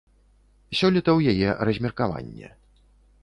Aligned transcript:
Сёлета 0.79 1.11
ў 1.17 1.35
яе 1.35 1.49
размеркаванне. 1.71 2.47